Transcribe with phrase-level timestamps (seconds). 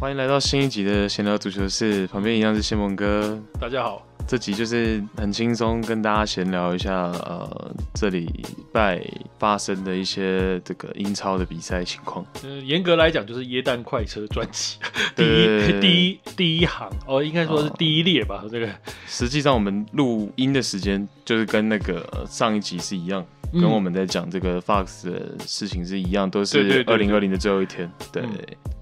[0.00, 3.38] 欢迎来到新一集的闲聊足球室，旁边一样是谢梦哥。
[3.60, 9.02] 大家好，这集就是很轻松跟大家闲聊一下，呃，这礼拜
[9.38, 12.22] 发生的一些这个英超的比赛情况。
[12.44, 14.76] 呃，严格来讲就是耶诞快车专辑
[15.16, 18.42] 第一第一第一行哦，应该说是第一列吧。
[18.44, 18.68] 哦、这个
[19.06, 27.90] 实际上我们录音的时间就是跟那个上一集是一样，嗯、跟我们在讲这个 Fox 的事情是一样，都是二零二零的最后一天。
[28.12, 28.22] 对。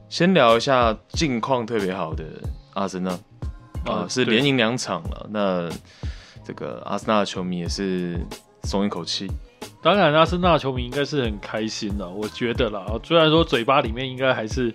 [0.09, 2.25] 先聊一下近况特别好的
[2.75, 3.17] 阿森纳，
[3.87, 5.27] 啊、呃，是连赢两场了。
[5.31, 5.69] 那
[6.45, 8.21] 这个阿森纳的球迷也是
[8.65, 9.31] 松一口气。
[9.83, 12.85] 当然，阿森纳球迷应该是很开心的，我觉得啦。
[13.05, 14.75] 虽然说嘴巴里面应该还是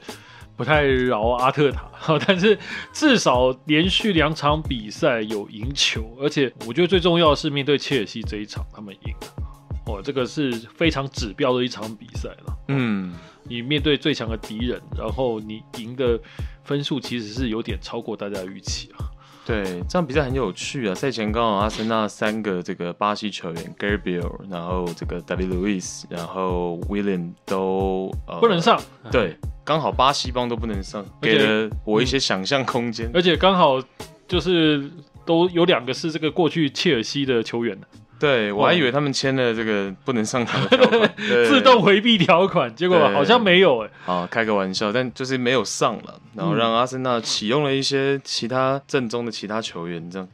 [0.56, 1.90] 不太饶阿特塔，
[2.26, 2.58] 但是
[2.94, 12.58] 至少连续两场比赛有赢球，而且我觉得最重要的是面对切尔西这一场他们赢了，哦，这个是非常指标的一场比赛了。
[12.70, 13.14] 嗯。
[13.44, 16.20] 你面对最强的敌人，然后你赢的
[16.64, 19.10] 分数其实是有点超过大家的预期啊。
[19.44, 20.94] 对，这样比赛很有趣啊。
[20.94, 28.80] 赛前刚好阿森纳三个这个巴西球员 Gabriel，然后这个 David Luiz，然后 William 都、呃、不能上。
[29.12, 33.10] 对，刚好巴西帮都不能上，给了我一些想象空间。
[33.16, 33.82] 而且刚好
[34.28, 34.90] 就是
[35.26, 37.78] 都有两个是这个过去切尔西的球员。
[38.22, 43.90] 对，我还以为他们签了这个不能上场的条款， 自动回避条款，结果好像没有哎。
[44.06, 50.28] 好，开个玩笑，但就是没有上了，然后让阿森纳启用了一些其他阵中的其他球员，这样。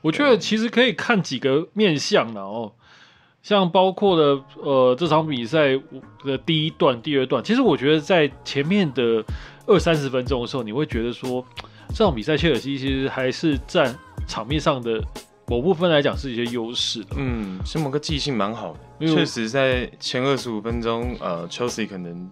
[0.00, 2.72] 我觉得其实可以看几个面向了哦，
[3.44, 5.80] 像包括了呃这场比赛
[6.24, 9.24] 的第一段、第二段，其实我觉得在前面的
[9.68, 11.46] 二三十分钟的时候，你会觉得说
[11.90, 15.00] 这场比赛切尔西其实还是占场面上的。
[15.46, 22.30] 某部分来讲是一些优势的，嗯，谢蒙哥记性蛮好的，确实在前二十五分钟，呃，Chelsea 可能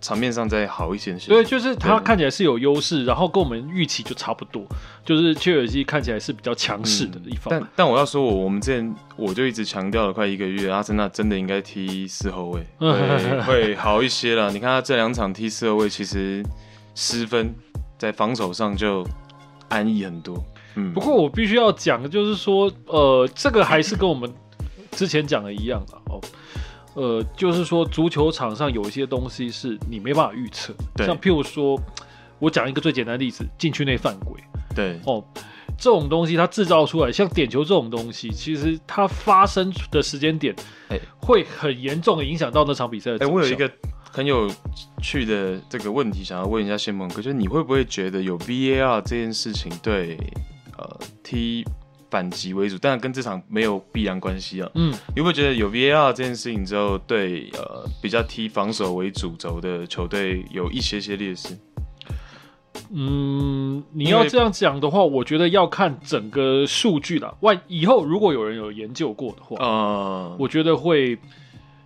[0.00, 4.64] 场面上再好一些些，对，就是他看起来是有优势，然后跟我们预期就差不多，
[5.04, 7.46] 就是切尔西看起来是比较强势的一方。
[7.48, 14.50] 但但我要说我我们之前我就一直强调了快一个月，阿森纳真的应该踢四后卫， 会会好一些了。
[14.52, 16.44] 你看他这两场踢四后卫，其实
[16.94, 17.54] 失分
[17.98, 19.06] 在防守上就
[19.68, 20.42] 安逸很多。
[20.76, 24.32] 嗯，不过我必须要讲的就是说，呃，这个还是跟我们
[24.92, 26.20] 之前讲的一样的哦，
[26.94, 31.06] 呃，就是说足球场上有一些东西是你没办法预测，对。
[31.06, 31.80] 像譬如说，
[32.38, 34.40] 我讲一个最简单的例子，禁区内犯规，
[34.74, 35.24] 对，哦，
[35.76, 40.54] 这种东西它制造出来，像点球这种东西，其实它发生的时间点，
[40.88, 43.24] 哎，会很严重的影响到那场比赛的。
[43.24, 43.70] 哎，我有一个
[44.12, 44.48] 很有
[45.02, 50.16] 趣的这个问题想要问一下谢梦哥，就是你会不会觉得有 VAR 这件事情对？
[50.80, 51.64] 呃，踢
[52.10, 54.70] 反击为主，但跟这场没有必然关系啊。
[54.74, 61.56] 嗯，你会不会觉得有 VAR 这件事情之后，对呃比较踢防守为主轴的球队有一些些劣势？
[62.90, 67.36] 嗯，你要这样讲的话，我觉得要看整个数据了。
[67.40, 71.18] 万以后如果有人有研究过的话，呃，我觉得会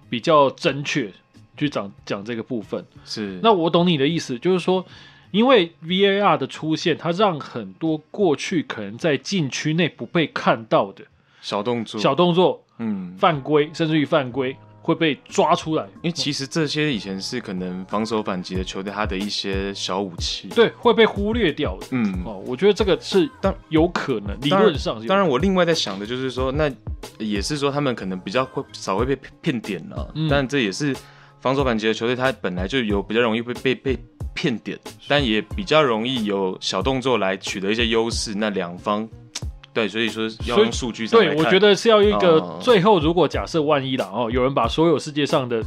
[0.09, 1.13] 比较正确
[1.57, 2.83] 去讲讲这个部分。
[3.05, 4.85] 是，那我懂你的意思，就是说。
[5.35, 11.03] 因为 VAR 的出现，它让很多过去可能在禁区内不被看到的
[11.43, 15.83] 小动作、小动作，嗯，犯规，甚至于犯规会被抓出来。
[16.03, 21.89] 因为其实这些以前是可能防守反击的球队，他的一些小武器，对，会被忽略掉的。
[21.91, 25.07] 嗯，哦，我觉得这个是当有可能，理论上当。
[25.09, 26.71] 当然，我另外在想的就是说，那
[27.19, 30.95] 也是说他们可能比较会少会被骗点了，嗯，但这也是
[31.41, 33.99] 防守反击的球队，他本来就有比较容易会被被。
[34.35, 34.79] 骗点，
[35.09, 38.35] 但也比较容易有小动作来取得一些优势。
[38.35, 39.09] 那两方，
[39.73, 41.19] 对，所以说要用数据上。
[41.19, 45.63] 对，我觉得是要一个最后，如果假设万一了哦，有人把所有世界上的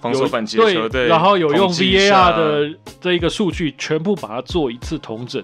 [0.00, 5.42] 防守反击的球队，然后有用 VAR 的这一个数据全部把它做一次统整，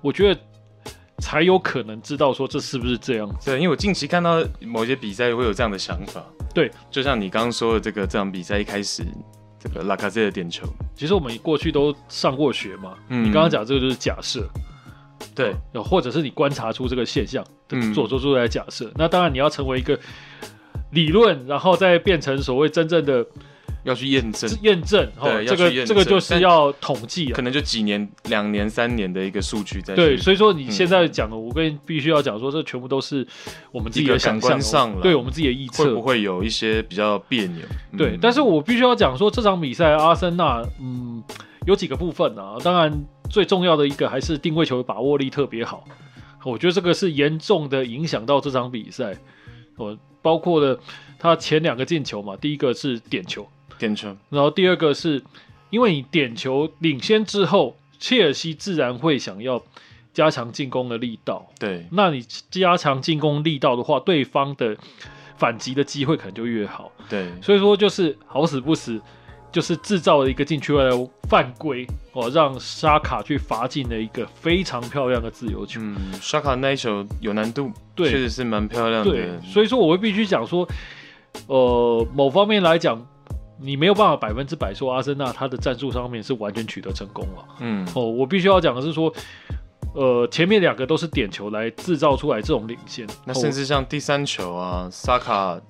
[0.00, 0.40] 我觉得
[1.18, 3.30] 才有可能知道说这是不是这样。
[3.44, 6.24] 对，因为我近期看到某些比赛会有这样的想法。
[6.54, 9.04] 对，就像你刚刚说的这个这场比赛一开始。
[9.58, 12.94] 这个拉卡泽的点球，其实我们过去都上过学嘛。
[13.08, 14.48] 嗯，你刚刚讲这个就是假设，
[15.34, 17.44] 对，或者是你观察出这个现象，
[17.94, 18.86] 做做出来假设。
[18.86, 19.98] 嗯、那当然你要成为一个
[20.90, 23.26] 理论，然后再变成所谓真正的。
[23.84, 29.94] 要去验证，验证，对，这个这个就是要统计，可能就几年、两年、三年的一个数据在。
[29.94, 33.26] 对，所以说你现在讲的，我跟必须要讲说，这全部都是
[33.72, 37.64] 我们自己的想象上了，对我们自己的预测，会不会有一些比较别扭？
[37.96, 41.22] 对，但是我必须要讲说，这场比赛阿森纳，嗯，
[41.66, 42.92] 有几个部分啊，当然
[43.30, 45.84] 最重要的一个还是定位球的把握力特别好，
[46.44, 49.16] 我觉得这个是严重的影响到这场比赛，
[49.76, 50.78] 我包括了
[51.18, 53.48] 他前两个进球嘛，第一个是点球。
[53.78, 54.16] 点球。
[54.30, 55.22] 然后第二个是，
[55.70, 59.62] 因为你点球领先之后，切尔西自然会想要
[60.12, 61.46] 加强进攻的力道。
[61.58, 64.76] 对，那你加强进攻力道的话，对方的
[65.36, 66.90] 反击的机会可能就越好。
[67.08, 69.00] 对，所以说就是好死不死。
[69.50, 75.80] 就是制造了一个禁区外的犯规哦，让沙卡去罚进了一个非常漂亮的自由球。
[75.82, 79.10] 嗯，沙卡那一球有难度，对，确实是蛮漂亮的。
[79.10, 80.68] 对，所以说我会必须讲说，
[81.46, 83.02] 呃，某方面来讲，
[83.60, 87.44] 你没有办法百分之百说阿森纳他的战术上面是完全取得成功了。
[87.60, 89.12] 嗯，哦，我必须要讲的是说，
[89.94, 95.60] 呃，前面两个都是点球来制造出来这种领先，那甚至像第三球啊，萨卡。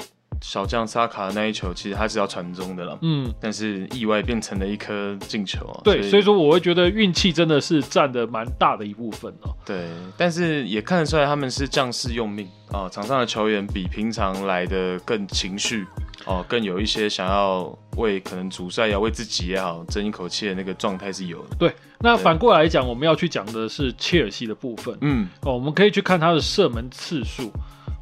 [0.41, 5.81] 小将萨卡那一球，其实他是要传中的了，嗯，但是意外变成了一颗进球啊。
[5.83, 9.53] 对，所以，说我会觉得运气真的是占的蛮大的一部分哦。
[9.67, 15.85] 对，但是也看得出来他们是将士用命啊，场上的球员比平常来的更情绪
[16.29, 21.57] 哦，更有一些想要为可能主帅也好，为自己也好争一口气的那个状态是有的。
[21.59, 27.51] 对，那反过来讲，我们要去讲的是切尔西的部分，嗯，哦，我们可以去看他的射门次数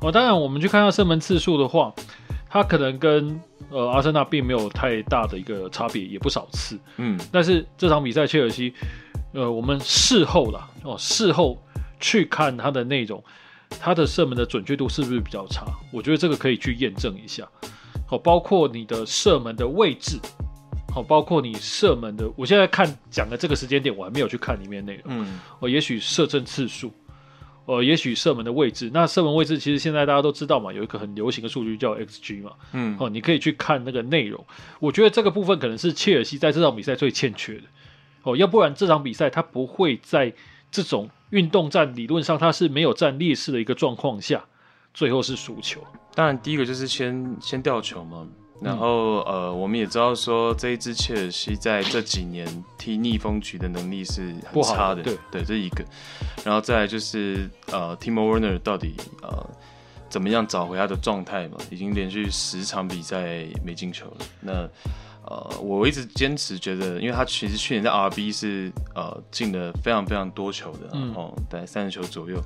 [0.01, 1.95] 哦，当然我们去看他射门次数的话。
[2.49, 3.39] 他可能跟
[3.71, 8.73] 呃阿森纳并没有太大的一个差别，也不少次，嗯，但是这场比赛切尔西，
[9.35, 11.61] 呃，我们事后啦，哦，事后
[12.01, 13.23] 去看他的内容，
[13.79, 15.67] 他的射门的准确度是不是比较差？
[15.93, 17.47] 我觉得这个可以去验证一下，
[18.07, 20.19] 好，包括你的射门的位置，
[20.95, 26.93] 好，包括你射门的，我现在看讲的这个时间点，我还没有去看里面内容，嗯，哦，也许射正次数。
[27.65, 34.47] 呃，也许射门的位置，那射门位置其实现在大家都知道嘛，有一个很流行的数据叫 XG 嘛，嗯，哦，你可以去看那个内容。
[34.79, 37.65] 我觉得这个部分可能是切尔西在这场比赛最欠缺的，
[38.23, 40.33] 哦，要不然这场比赛他不会在
[40.71, 44.45] 这种运动战理论上他是没有占劣势的一个状况下，
[44.97, 45.83] 最后是输球。
[46.15, 48.27] 当然，第一个就是先先掉球嘛。
[48.63, 52.49] 然后，呃，我们也知道说这一支切尔西在这几年
[52.79, 55.85] 踢逆风局的能力是很差的，对对，这一个。
[56.43, 59.47] 然后再来就是，呃，Timo Werner 到底呃
[60.09, 61.59] 怎么样找回他的状态嘛？
[61.71, 64.17] 已经连续十场比赛没进球了。
[64.41, 64.53] 那，
[65.27, 72.41] 呃，我一直坚持觉得，因为他其实去年在 RB 是呃进了非常非常多球的，然后大概三十球左右。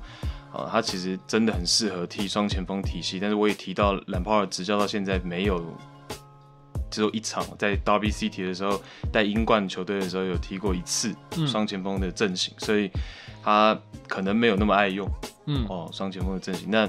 [0.53, 3.19] 呃，他其实真的很适合踢双前锋体系。
[3.19, 5.63] 但是我也提到，兰帕尔执教到现在没有。
[6.89, 8.81] 只有一场，在 Derby City 的时候，
[9.13, 11.15] 带英冠球队的时候有踢过一次
[11.47, 12.91] 双前锋的阵型，嗯，所以
[13.41, 15.09] 他可能没有那么爱用，
[15.45, 16.69] 嗯哦，双前锋的阵型。
[16.69, 16.85] 那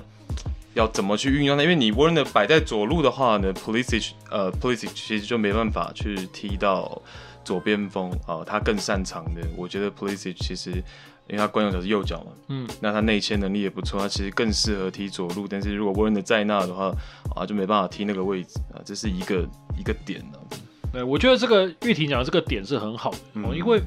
[0.75, 1.63] 要怎么去运用呢？
[1.63, 7.01] 因为你 Werner 摆在左路的话呢，Pulisic 呃 Pulisic 其实就没办法去踢到
[7.45, 10.83] 左边锋啊，他更擅长的，我觉得 Pulisic 其实。
[11.33, 15.47] 因为他惯用脚是右脚嘛，嗯，那他内切能力也不错，他其实更适合踢左路。
[15.49, 16.95] 但是如果 Werner 在那的话，
[17.35, 19.49] 啊，就没办法踢那个位置啊，这是一个
[19.79, 20.39] 一个点呢。
[20.93, 23.81] 对，我觉得这个玉婷讲的这个点是很好的，嗯、因为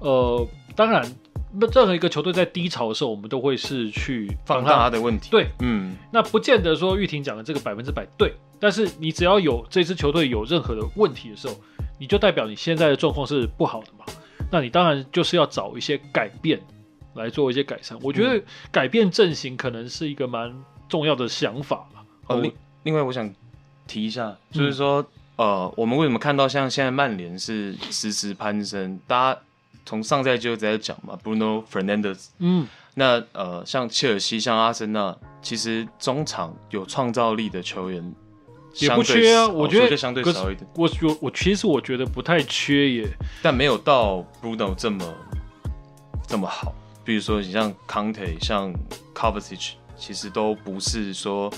[0.00, 1.02] 呃，当然，
[1.58, 5.30] 任何一个球队在低潮的时候，我们都会是去放大他的问题。
[5.32, 11.56] 对，嗯，那不见得说玉婷讲的这个百分之百对，但是你只要有这支球队有任何的问题的时候，
[11.98, 14.04] 你就代表你现在的状况是不好的嘛。
[14.52, 16.60] 那你当然就是要找一些改变
[17.14, 17.98] 来做一些改善。
[18.02, 20.54] 我觉得改变阵型可能是一个蛮
[20.90, 22.04] 重要的想法了。
[22.26, 22.52] 哦，另
[22.82, 23.34] 另外我想
[23.86, 25.00] 提一下，就是说，
[25.36, 29.00] 嗯、呃，我们为什么看到像现在曼联是实时攀升？
[29.06, 29.40] 大家
[29.86, 38.14] 从上赛季就在讲嘛，Bruno Fernandes，嗯，那呃，像切尔西、像阿森纳，其实中场有创造力的球员。
[38.78, 40.66] 也不缺啊，我觉得相对少一点。
[40.74, 43.08] 我我我其实我觉得不太缺耶，
[43.42, 45.04] 但没有到 Bruno 这么
[46.26, 46.74] 这么好。
[47.04, 48.72] 比如说，你像 Conte、像
[49.14, 51.52] Kovacic，其实都不是说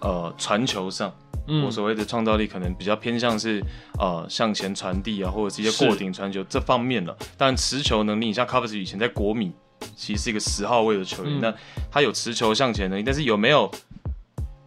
[0.00, 1.14] 呃传球上，
[1.46, 3.62] 嗯、我所谓的创造力可能比较偏向是
[3.98, 7.16] 呃向前传递啊，或者是一些过顶传球这方面了。
[7.36, 9.52] 但持球能力，你像 Kovacic 以前在国米
[9.94, 11.54] 其实是一个十号位的球员，嗯、那
[11.90, 13.70] 他有持球向前能力，但是有没有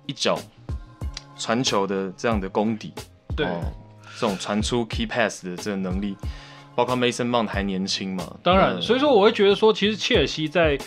[0.05, 0.39] 一脚？
[1.41, 2.93] 传球的这样的功底，
[3.36, 3.60] 对，哦、
[4.13, 6.15] 这种传出 key pass 的这个能力，
[6.75, 10.77] 包括 Mason Mount 还年轻嘛，当然，所以说我会觉得说，其实切尔西在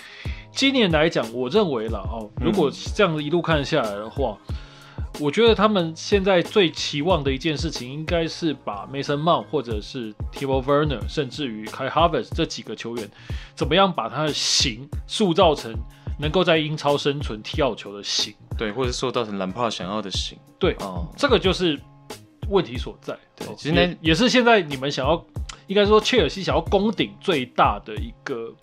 [0.52, 4.54] 今年来讲，我认为了哦，如果这样子一路看下来的话，嗯、
[5.18, 13.10] 我觉得他们现在最期望的一件事情，应该是把 Mason Mount 或者是 Timo Werner，甚至于 Kai Havertz 这几个球员，
[13.56, 15.74] 怎么样把他的型塑造成
[16.18, 18.34] 能够在英超生存、踢好球的型。
[18.56, 20.38] 对，或者是塑造成兰帕想要的型。
[20.58, 21.80] 对，哦，这个就是
[22.48, 23.16] 问题所在。
[23.34, 25.24] 对，其实那也，也是现在你们想要，
[25.66, 28.54] 应该说切尔西想要攻顶最大的一个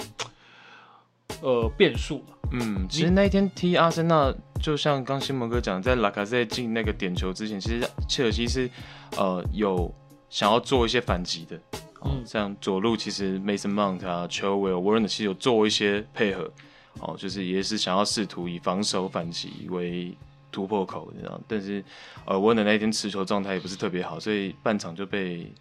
[1.42, 2.38] 呃变数了。
[2.54, 8.70] 嗯，其实那一天踢阿森纳，就像刚新蒙哥讲，在拉卡塞进那个点球之前，其实切尔西是
[9.18, 9.94] 呃有
[10.30, 11.60] 想要做一些反击的。
[12.04, 16.52] 嗯，像左路其实 Mason Mount 啊，Chilwell、Werner 其实有做一些配合，
[17.00, 20.16] 哦，就是也是想要试图以防守反击为
[20.52, 21.42] 突破口，这样。
[21.48, 21.84] 但是
[22.26, 25.52] 呃，Werner 那一天持球状态也不是特别好，所以半场就被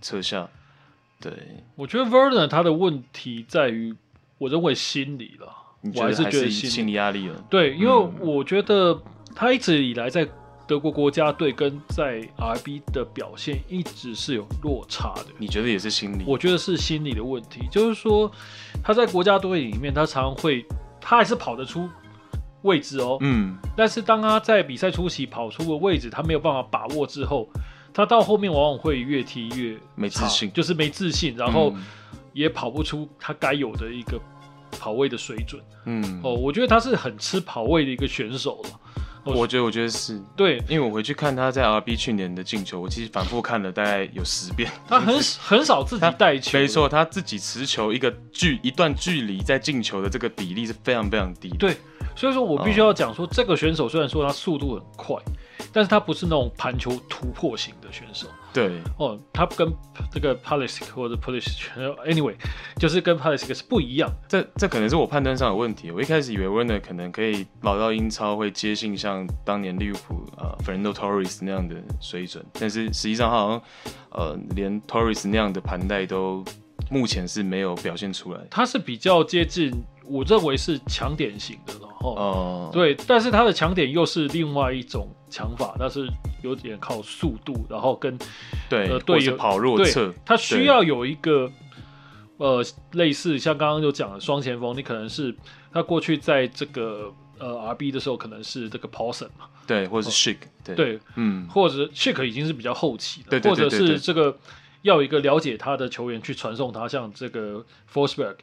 [0.00, 0.48] 撤下。
[1.20, 1.32] 对，
[1.76, 3.94] 我觉得 Verner 他的问题在于，
[4.38, 5.54] 我认为心理了，
[5.94, 7.44] 我还是觉得心理压力了。
[7.48, 9.00] 对，因为我觉得
[9.34, 10.28] 他一直以来在。
[10.72, 16.24] 德国国家队跟在 RB 的表现一直是有落差的，你觉得也是心理？
[16.26, 18.32] 我觉得是心理的问题，就是说
[18.82, 20.64] 他在国家队里面，他常常会，
[20.98, 21.86] 他还是跑得出
[22.62, 27.46] 位置哦，嗯，但是当他在比赛初期跑出的位置，他没有办法把握之后，
[27.92, 31.74] 他到后面往往会越踢越没自信，就是没自信，然后
[32.32, 34.18] 也跑不出他该有的一个
[34.80, 38.70] 跑位的水准，嗯，哦，我觉得他是很吃跑位的一个选手了。
[39.24, 44.70] 我觉得，我觉得是对，因为我回去看他在 RB 去年的进球，我其实反复看了大概有十遍。
[44.88, 51.48] 他很很少自己带球，没错，他自己持球一个距一段距离在进球的这个比例是非常非常低。
[51.50, 51.76] 对，
[52.16, 55.16] 所以说我必须要讲说，这个选手虽然说他速度很快，
[55.72, 58.26] 但是他不是那种盘球突破型的选手。
[58.52, 59.72] 对哦，他跟
[60.10, 62.34] 这个 Polisic 或者 Pulisic，anyway，
[62.76, 64.10] 就是跟 Polisic 是不一样。
[64.28, 65.90] 这这可能是我判断上有问题。
[65.90, 73.62] 我一开始以为 Werner 可能可以老到英超，会接近像当年利物浦呃 Fernando Torres 那样的水准，但是实际上他好像
[74.10, 76.44] 呃连 Torres 那样的盘带都
[76.90, 78.40] 目前是没有表现出来。
[78.50, 79.72] 他是比较接近，
[80.04, 81.88] 我认为是强点型的了。
[82.02, 86.06] 哦，对，但是他的强点又是另外一种强法，但是
[86.42, 88.18] 有点靠速度，然后跟
[88.68, 91.50] 对呃队友跑弱侧，他需要有一个
[92.38, 95.34] 呃类似像刚刚就讲的双前锋，你可能是
[95.72, 104.36] 他过去在这个呃 RB 的时候可能是这个 Paulson 嘛，对，或者是 Schick，对，对，嗯，或者 Schick 已经是比较后期的，或者是这个
[104.82, 108.36] 要有一个了解他的球员去传送他，像这个 Forsberg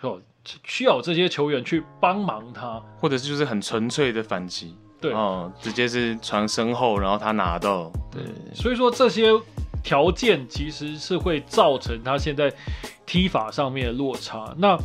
[0.00, 0.20] 哦。
[0.64, 8.22] 需要这些球员去帮忙他，或者是就是很纯粹的反击，对，哦，直接是传身后，然后他拿到，对，
[8.54, 9.30] 所以说这些
[9.82, 12.52] 条件其实是会造成他现在
[13.06, 14.54] 踢法上面的落差。
[14.58, 14.76] 那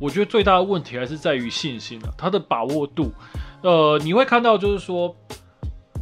[0.00, 3.12] 我觉得最大的问题还是在于信心啊，他的把握度，
[3.62, 5.14] 呃，你会看到就是说，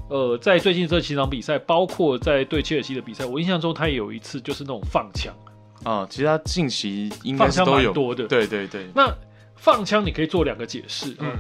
[0.08, 5.34] 呃，在最近这几场比赛，包括在对切尔西的比赛，我印象中他也有一次就是那种放枪。
[5.84, 8.88] 啊、哦，其实他近期应该是都有蛮多的，对对对。
[8.94, 9.14] 那
[9.54, 11.36] 放枪你可以做两个解释，嗯，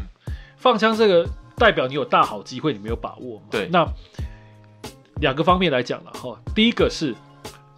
[0.58, 3.46] 放枪这个代表你有大好机会，你没有把握嘛？
[3.50, 3.66] 对。
[3.72, 3.86] 那
[5.22, 7.14] 两个方面来讲了哈，第一个是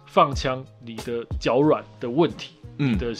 [0.07, 3.13] 放枪你的脚软的问题，嗯、你的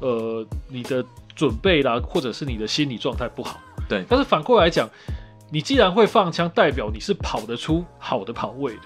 [0.00, 1.04] 呃你的
[1.34, 4.04] 准备啦，或者是你的心理状态不好，对。
[4.08, 4.88] 但是反过来讲，
[5.50, 8.82] 你既然会放枪，代表你是跑得出好的跑位的。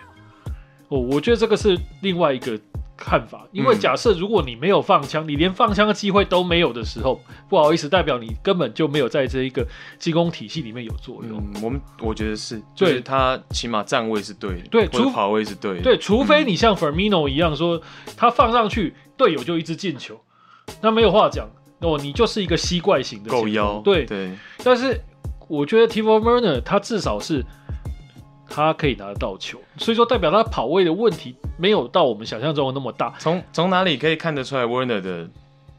[0.89, 2.59] 哦，我觉得这个是另外一个。
[2.97, 9.67] 看法，因为假设如果你没有放枪，嗯，你连放枪的机会都没有的时候，不好意思，代表你根本就没有在这一个
[9.99, 11.39] 进攻体系里面有作用。
[11.39, 17.81] 嗯，我们我觉得是，就是他起码站位是对的，对，或者跑位是对的，对，除非你像 Firmino 一样说，
[18.17, 20.21] 他放上去队友就一直进球，
[20.81, 21.49] 那没有话讲，
[21.81, 24.33] 哦，你就是一个吸怪型的够妖，对对。
[24.65, 25.01] 但是
[25.49, 27.45] 我觉得 Timo Werner 他至少是。
[28.49, 33.15] 他可以拿得到球，所以说代表他跑位的问题没有到我们想象中的那么大。
[33.19, 35.29] 从从哪里可以看得出来，Werner 的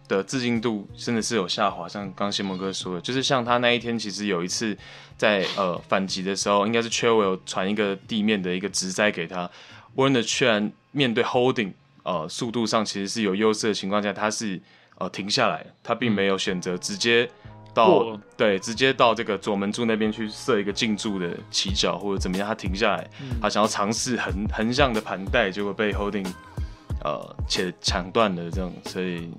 [0.07, 1.87] 的自信度真的是有下滑？
[1.87, 4.77] 像刚谢蒙哥说的，就是像他那一天，其实有一次
[5.17, 9.49] 在呃反击的时候，应该是 Chilwell 传一个地面的一个直塞给他
[9.95, 14.61] ，Werner 居然面对 Holding，呃，速度上其实是有优势的情况下，他是
[14.97, 17.29] 呃停下来，他并没有选择直接。
[17.77, 26.27] 到对，直接到这个左门柱那边去设一个进柱的起脚或者怎么样，他停下来，嗯、他想要尝试横横向的盘带，结果被 Holding
[27.03, 29.29] 呃且抢断了这样，所以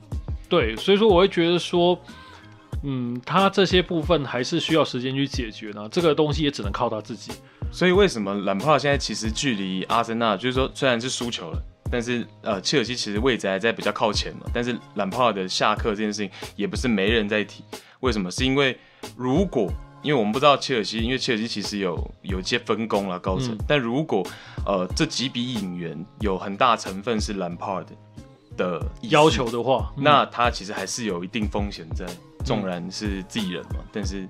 [0.48, 1.98] 对，所以说我会觉得说，
[2.84, 7.32] 嗯，他这些部分还是需要时间去解决呢，这个东西也只能靠他自己。
[7.70, 17.64] 所以为什么兰帕现在其实距离阿森纳，就是说虽然是输球了，但是呃切尔西其实位置还在比较靠前嘛，但是兰帕的下课这件事情也不是没人在提。
[18.00, 18.30] 为什么？
[18.30, 18.78] 是因为
[19.16, 19.70] 如果，
[20.02, 24.26] 因为我们不知道切尔西，因为切尔西其实有有一些分工了高层，嗯、但如果
[24.66, 27.86] 呃这几笔引援有很大成分是兰帕的
[28.56, 32.06] 的要求的话，嗯、那他其实还是有一定风险在。
[32.44, 34.26] 纵然是自己人嘛，嗯、但是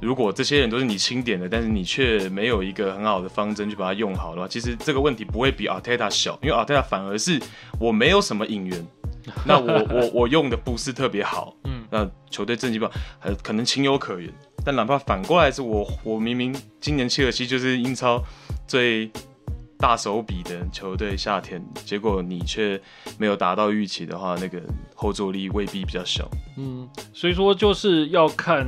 [0.00, 7.40] 如果这些人都是你钦点的，但是你却没有一个很好的方针去把它用好的话，其实这个问题不会比阿泰塔小，因为阿泰塔反而是
[7.80, 8.86] 我没有什么引援，
[9.44, 11.78] 那我我我用的不是特别好，嗯。
[11.90, 14.30] 那球队战绩不好，呃，可能情有可原。
[14.62, 18.22] 但哪怕反过来是我，我明明今年切尔西就是英超
[18.66, 19.10] 最
[19.78, 22.78] 大手笔的球队，夏天，结果你却
[23.16, 24.60] 没有达到预期的话，那个
[24.94, 26.28] 后坐力未必比较小。
[26.58, 28.66] 嗯，所以说就是要看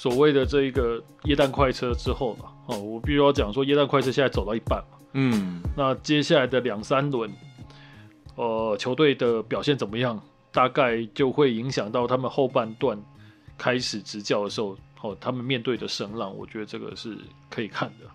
[0.00, 2.46] 所谓的这一个液氮快车之后嘛。
[2.64, 4.96] 哦，我必须要讲说，液氮快车现在走到一半嘛。
[5.12, 7.30] 嗯，那接下来的两三轮，
[8.34, 10.18] 呃，球队的表现怎么样，
[10.50, 12.98] 大概就会影响到他们后半段
[13.58, 17.18] 开始执教的时候，哦，他们面对的声浪，我觉得这个是
[17.50, 18.06] 可以看的，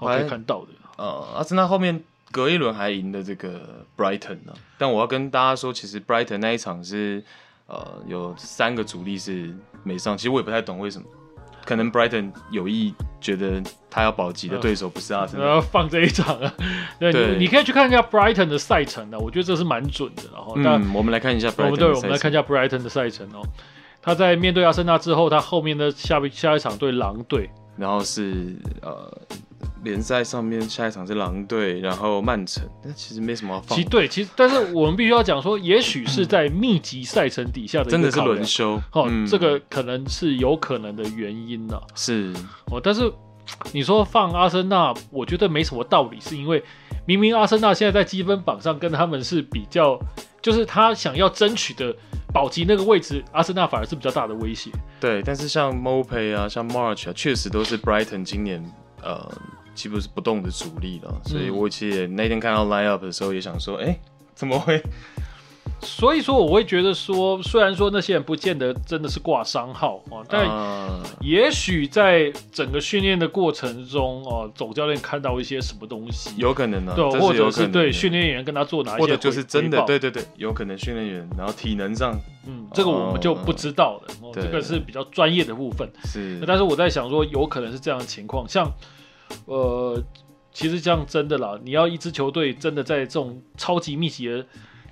[0.00, 0.68] 哦，可以看到的。
[0.98, 1.98] 呃，阿森纳后面
[2.30, 7.24] 隔一轮还赢的这个 Brighton 呢，但我要跟大家说，其实 Brighton 那一场是
[7.68, 11.08] 呃有三个主力是没上，其实我也不太懂为什么。
[11.64, 16.52] 可能 Brighton 有意觉得他要保级的对手不是阿森纳，要放这一场啊。
[16.98, 20.22] 对，对你，你可以去看一下 Brighton 的赛程的，我觉得这是蛮准的。
[20.32, 23.42] 然后，嗯，我们来看一下 Brighton 我们来看一下 Brighton 的赛程哦。
[24.00, 29.12] 他在面对阿森纳之后，他后面的下下一场对狼队，然后是呃。
[29.84, 33.76] 联赛上面下一场是狼队，然后曼城，但其实没什么好放。
[33.76, 41.80] 其对，其实但是我们必须要讲说，也许是在密集赛程底下的真的是轮休哦，嗯、这个可能是有可能的原因呢。
[41.94, 42.32] 是
[42.66, 43.12] 哦，但是
[43.72, 46.62] 你说放阿森纳，我觉得没什么道理，是因为
[47.04, 49.98] 明明阿森纳现在在积分榜上跟他们是比较，
[50.40, 51.94] 就是他想要争取的
[52.32, 54.70] 保级那个位置，阿森纳反而是比较大的威胁。
[55.00, 58.64] 对，但是像 Maupay 啊，像 March 啊，确实都是 Brighton 今年
[59.02, 59.30] 呃。
[59.74, 64.00] 基本是不动的主力了，所以我其实那天看到 line up 的时候也想说，哎、欸，
[64.34, 64.82] 怎么会？
[65.80, 70.46] 所以说我会觉得说，虽然说那些人不见得真的是挂伤号啊，但
[71.22, 82.14] 也许在整个训练的过程中哦，总教练看到一些什么东西，有可能呢、啊，对，或者是对训练员跟他做哪一些，或者就是真的，对对对，有可能训练员，然后体能上，
[82.46, 88.70] 嗯，这个我们就不知道了，哦、这个是比较专业的部分，是，但是我在想说，有可能是这样的情况，像。
[89.46, 90.02] 呃，
[90.52, 94.46] 其实这样真的啦，你要一支球队真的在这种超级密集的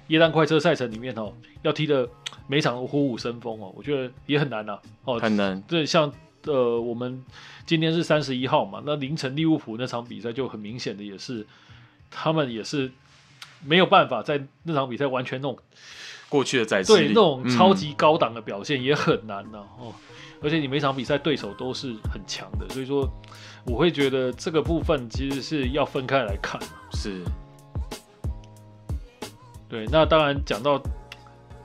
[0.09, 2.09] 耶诞快车赛程里面哦，要踢的
[2.47, 4.79] 每场都虎虎生风哦，我觉得也很难呐。
[5.05, 5.61] 哦，很难。
[5.63, 6.13] 对，像
[6.45, 7.23] 呃，我们
[7.67, 11.47] 今天是三十一号嘛，那凌晨利物浦那场比赛就很明显的也是，
[12.11, 12.91] 他们也是
[13.65, 15.63] 没有办法在那场比赛完全弄种
[16.31, 19.93] 过去的赛对那种超级高档的表现也很难呐哦，
[20.43, 23.07] 而且你每场比赛对手都是很强的，所以说。
[23.67, 26.59] 我会觉得这个部分其实是要分开来看，
[26.95, 27.23] 是，
[29.69, 29.87] 对。
[29.93, 30.83] 那当然讲到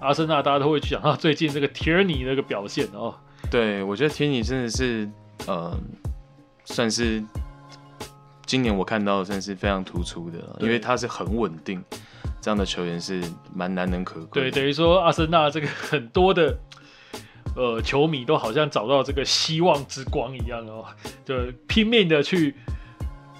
[0.01, 3.15] 阿森纳，大家都会去讲到最近这个铁尔尼那个表现哦。
[3.49, 5.09] 对，我觉得铁尔尼真的是，
[5.47, 5.73] 呃，
[6.65, 7.23] 算是
[8.45, 11.81] 今年我看到的算是非常突出的，因为他是很稳定，
[12.41, 13.21] 这样的球员是
[13.53, 14.43] 蛮难能可贵。
[14.43, 16.57] 对，等于说阿森纳这个很多的。
[17.55, 20.83] 呃，球迷都好像找到这个希望之光一样哦，
[21.23, 21.33] 就
[21.69, 22.53] 拼命的去，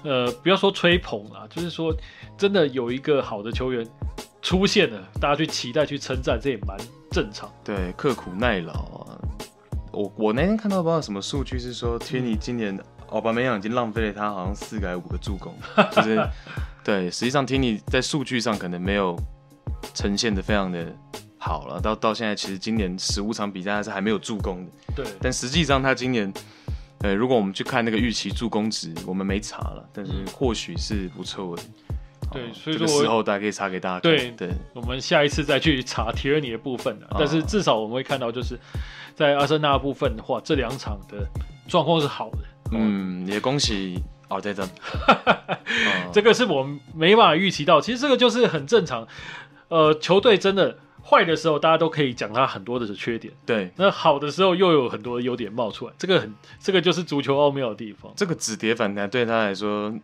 [0.04, 1.94] 呃，不要说吹捧啊，就是说
[2.38, 3.86] 真的有一个好的球员
[4.40, 6.74] 出现了，大家去期待、去称赞，这也蛮
[7.10, 7.52] 正常。
[7.62, 9.20] 对，刻苦耐劳啊。
[9.92, 12.74] 我我那天看到不知道什么数据是说，天尼今年
[13.10, 15.54] 奥巴梅扬已经浪费了他好像四个还五个助攻，
[15.92, 16.16] 就是
[16.86, 19.18] 对，实际上听你在数据上可能没有
[19.92, 20.86] 呈现的非常的。
[21.36, 24.70] 好了，到到现在其实今年十五场比赛他是还没有助攻的。
[24.94, 26.32] 对，但实际上他今年，
[27.00, 31.62] 呃，如果我们去看那个预期助攻值，我们没查了，但是或许是不错的。
[32.30, 34.02] 对，哦、所以说时候大家可以查给大家看。
[34.02, 38.56] 对对，我们下一次再去查铁尔尼的部分、啊、但是至少我们会看到，就是
[39.16, 41.28] 在阿森纳部分的话，这两场的
[41.66, 42.38] 状况是好的。
[42.72, 44.68] 嗯，也恭喜哦，对的，哦、
[46.12, 47.80] 这个是我们没办法预期到。
[47.80, 49.06] 其实这个就是很正常。
[49.68, 50.78] 呃，球队真的。
[51.08, 53.32] 坏的时候，大家都可以讲他很多的缺点。
[53.46, 58.12] 对，那好的时候又有很多优点冒出来，这个很，这个就是足球奥妙的地方。
[58.16, 59.94] 这个止跌反弹对他来说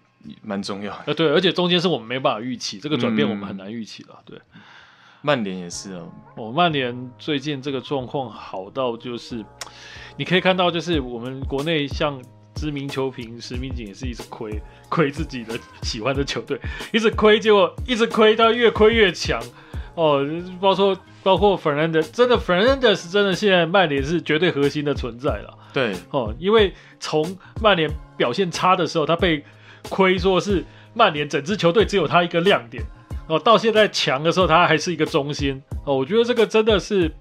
[0.42, 0.96] 蛮重要。
[1.06, 4.16] 呃，对，而且中间是我们没办法预期，这个转变我们很难预期了。
[4.24, 4.38] 对，
[5.22, 6.08] 曼联也是哦。
[6.36, 9.44] 哦，曼联最近这个状况好到就是，
[10.16, 12.22] 你可以看到，就是我们国内像
[12.54, 16.60] 知名球评石明景也是一直亏亏自己的喜欢的球队，
[16.92, 19.40] 一直亏，结果一直亏，到越亏越强。
[19.94, 20.26] 哦，
[20.58, 25.58] 包括包括 Fernandes，真的 Fernandes 真的现在曼联是绝对核心的存在了。
[25.72, 29.44] 对，哦，因为从曼联表现差的时候，他被
[29.90, 32.82] 亏说是曼联整支球队只有他一个亮点，
[33.28, 35.62] 哦，到现在强的时候，他还是一个中心。
[35.84, 37.12] 哦，我觉得这个真的是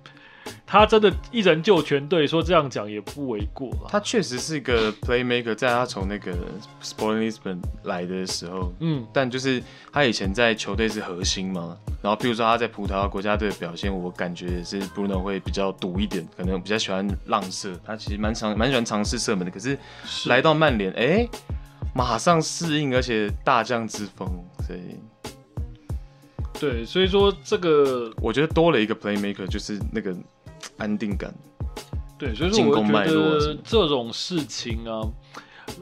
[0.65, 3.69] 他真的一人救全队，说这样讲也不为过。
[3.89, 6.33] 他确实是一个 playmaker，在他从那个
[6.81, 11.77] Sporting Lisbon 来的时候，嗯，但就是他以前在球队是核心嘛。
[12.01, 17.79] 然后，比如说他在葡萄牙国家队的表现，我感觉也是 Bruno 会比较赌一点，可能比较喜欢浪射。
[17.85, 19.51] 他其实蛮常蛮喜欢尝试射门的。
[19.51, 19.77] 可是
[20.25, 21.27] 来到曼联，哎，
[21.93, 24.27] 马上适应，而且大将之风，
[24.65, 24.97] 所以
[26.61, 30.15] 对，所以说这个我觉得多了一个 playmaker，就是那个。
[30.77, 31.33] 安定感，
[32.19, 35.01] 对，所以说我觉得这种事情啊，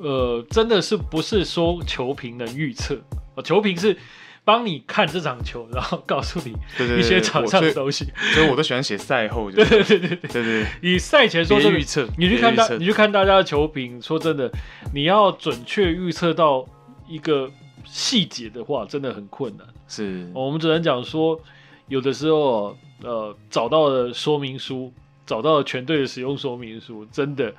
[0.01, 2.97] 呃，真的是不是说球评能预测？
[3.43, 3.97] 球评是
[4.45, 6.55] 帮你看这场球，然后告诉你
[6.97, 8.05] 一些场上的东西。
[8.33, 10.65] 所以我都喜欢写赛后，对对对对对对。
[10.81, 14.49] 你赛前说这个预测，你去看大，你去看大家的球评，说真的，
[14.93, 16.65] 你要准确预测到
[17.07, 17.51] 一个
[17.91, 19.67] 细节的话，真的很困难。
[19.87, 21.39] 是，我们只能讲说，
[21.87, 22.77] 有的时候。
[23.01, 24.91] 呃，找到了说明书，
[25.25, 27.53] 找到了全队的使用说明书，真的，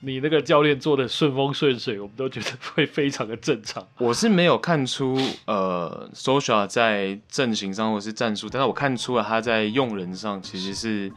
[0.00, 3.86] 你那个教练做的顺风顺水，我们都觉得会非常的正常。
[3.98, 11.12] 我是没有看出呃，Solskjaer 在阵型上或是战术，但是我看出了他在用人上其实是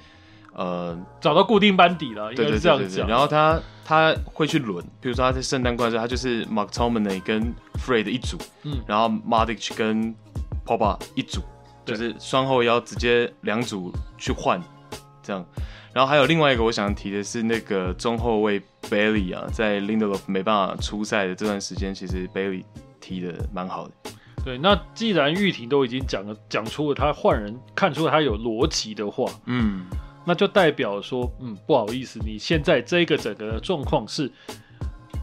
[0.55, 3.07] 呃找到固定班底了，应该是这样讲。
[3.07, 7.53] 然后他他会去轮，比如说他在圣诞冠军，他就是 Mark Tomaney 跟
[7.85, 10.15] Fred 一组，嗯，然后 Matic 跟
[10.65, 11.41] Pogba 一组。
[11.85, 14.59] 就是双后腰直接两组去换，
[15.21, 15.45] 这样，
[15.93, 22.63] 然后还有另外一个我想提的是那个中后卫 Bailey 啊，在 Lindelof 没办法出赛的这段时间，其实 Bailey
[22.99, 23.93] 踢的蛮好的。
[24.43, 29.85] 对，那既然玉婷都已经讲了，讲出了他换人，看出了他有逻辑的话，嗯，
[30.25, 34.31] 那就代表说，嗯，不好意思，你现在这个整个状况是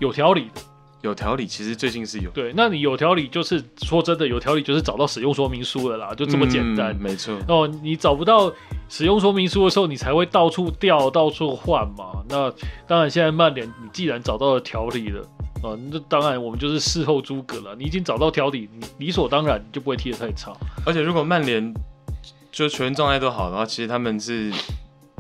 [0.01, 0.61] 有条理的。
[1.03, 2.31] 有条理，其实最近是有。
[2.31, 6.93] 对，那你有条理，就是说真的，有条理就是找到使用说明书了啦，就这么简单。
[6.93, 7.37] 嗯、没错。
[7.49, 8.53] 哦，你找不到
[8.89, 12.23] 使用说明书的时候，你才会到处调、到处换嘛。
[12.29, 12.49] 那
[12.87, 15.21] 当然，现在曼联，你既然找到了条理了，
[15.65, 17.75] 啊，那当然我们就是事后诸葛了。
[17.75, 20.53] 你已经找到条理，你理所当然就不会踢得太差。
[20.87, 21.75] 而且，如果曼联
[22.53, 24.53] 就球员状态都好的话，其实他们是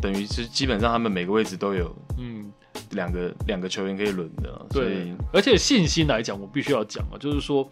[0.03, 1.97] 等于是基本上他们每个位置都有。
[2.19, 2.53] 嗯。
[2.93, 7.67] 两个两个球员可以轮的，对，而且信心来讲，我必须要讲啊，就是说，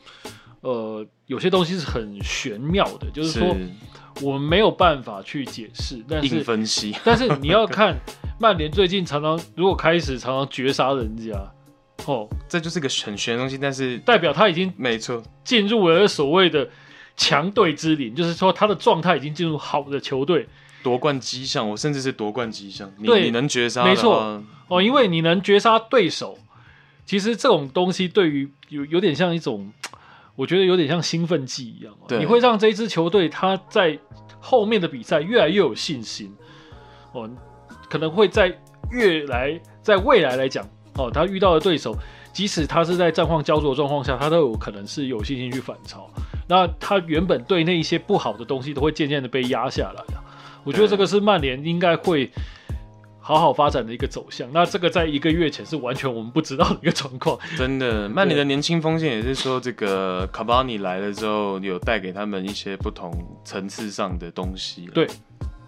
[0.62, 3.68] 呃，有些东西是很玄妙的，就是说，是
[4.22, 7.94] 我们没有办法去解释，但是分析， 但是你要看
[8.38, 11.32] 曼联最近常常如果开始常常绝杀人家，
[12.06, 16.66] 哦，这就是个很玄的东西，但是代表他已经没错进入了所谓的
[17.14, 20.48] 强队之林，就是说他的状态已经进入好的球队。
[20.82, 22.90] 夺冠迹象，我甚至是夺冠迹象。
[23.04, 26.38] 对，你能绝杀，没错哦，因为你能绝杀对手，
[27.04, 29.72] 其实这种东西对于有有点像一种，
[30.36, 31.92] 我觉得有点像兴奋剂一样。
[32.06, 33.98] 对，你会让这一支球队他在
[34.40, 36.34] 后面的比赛越来越有信心。
[37.12, 37.28] 哦，
[37.88, 38.56] 可能会在
[38.90, 40.64] 越来在未来来讲，
[40.94, 41.96] 哦，他遇到的对手，
[42.32, 46.08] 即使他是在战况焦灼的状况下，他都有可能是有信心去反超。
[46.48, 50.04] 那他原本对那一些不好的东西，都会渐渐的被压下来。
[50.64, 52.30] 我觉得这个是曼联应该会
[53.18, 54.48] 好好发展的一个走向。
[54.52, 57.38] 那这个在一个月前是完全我们不知道的一个状况。
[57.56, 63.12] 真的，曼联的年轻锋线也是说，这个卡巴尼来了之后，有带给他们一些不同
[63.44, 64.88] 层次上的东西。
[64.94, 65.06] 对，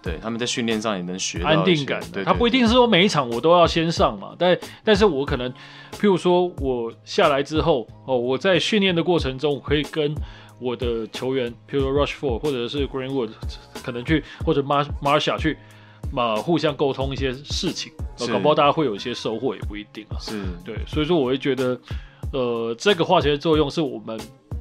[0.02, 2.00] 对，他们在训练上也能学到安定感。
[2.12, 5.50] 对，他不一定是说每一场我都要先上嘛，但但是我可能，
[5.92, 10.14] 譬如说我下来之后，哦，我在训练的过程中，我可以跟。
[10.62, 13.30] 我的球员，譬如说 Rushford 或者是 Greenwood，
[13.82, 15.58] 可能去或者 Mar Marsha 去
[16.12, 17.92] 嘛，互相沟通一些事情，
[18.30, 20.16] 搞不好大家会有一些收获，也不一定啊。
[20.20, 21.78] 是对，所以说我会觉得，
[22.32, 24.18] 呃，这个化学作用是我们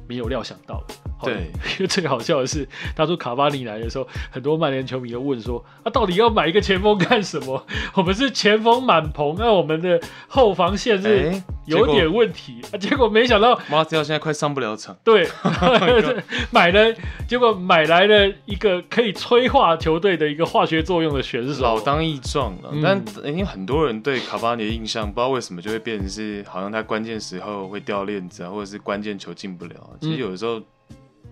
[0.08, 0.94] 没有料想到的。
[1.24, 7.64] 对，因为最好笑的是，当初卡巴尼来的时候，很多曼联球迷都问说：“啊，到底要买一个前锋干什么？
[7.94, 11.32] 我们是前锋满棚，那我们的后防线是
[11.66, 14.96] 有点问题、欸、结啊。”结果没想到马蒂奥现在快上不了场。
[15.04, 15.28] 对，
[16.50, 16.94] 买了，
[17.26, 22.70] 结果买来了一个可以催化球队的一个化学作用的选手，老当益壮了。
[22.72, 29.74] 嗯、但因为很多人对卡巴尼的印象，不知道为什么就会变成是好像他关键时候会掉链子啊，或者是关键球进不了。
[30.00, 30.60] 其实有的时候。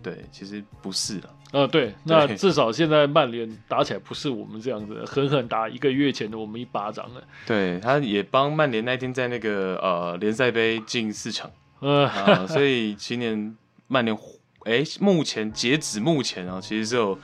[0.01, 1.29] 嗯对，其实不是啊。
[1.53, 7.23] 呃，对， 那至少现在曼联打起来不是我们这样子狠狠打一个月前的我们一巴掌了。
[7.47, 13.57] 对，他也帮曼联那天在那个呃联赛杯进四场，呃，呃，所以今年
[13.89, 14.17] 曼联
[14.65, 17.19] 哎，目前截止目前啊，其实是有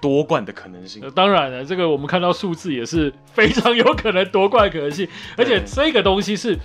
[0.00, 1.02] 夺冠的可能性。
[1.02, 6.56] 呃，当然了，这个我们看到数字也是非常有可能夺冠可能性， 而且这个东西是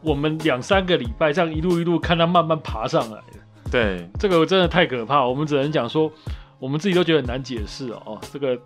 [0.00, 3.40] 我们两三个礼拜这样一路一路看它慢慢爬上来的。
[3.72, 6.12] 对，这个真的太可怕，我们只能讲说，
[6.58, 8.20] 我们自己都觉得很难解释哦。
[8.30, 8.56] 这个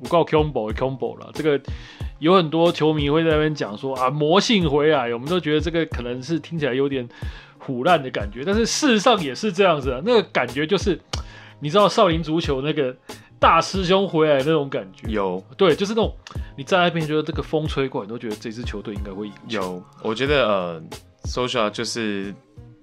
[0.00, 1.30] 我告 combo combo 了。
[1.34, 1.60] 这个
[2.20, 7.06] 有很多球迷会在那边讲说啊，魔性回来，我们都觉得这个可能是听起来有点
[7.60, 10.00] 腐烂的感觉，但是事实上也是这样子啊。
[10.02, 10.98] 那个感觉就是，
[11.60, 12.96] 你知道少林足球那个
[13.38, 16.10] 大师兄回来的那种感觉，有对，就是那种
[16.56, 19.34] 你在那边觉得这个风吹过来，你都觉得这支球队应该会赢。
[19.48, 20.82] 有，我觉得呃
[21.24, 22.34] ，Solskjaer 就是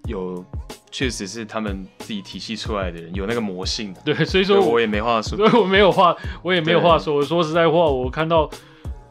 [0.06, 0.46] 有。
[0.92, 3.96] 确实是他们自己体系出来的人，有那个魔性。
[4.04, 5.38] 对，所以说我，也没话说。
[5.40, 7.16] 所以我没有话，我也没有话说。
[7.16, 8.50] 我说实在话，我看到，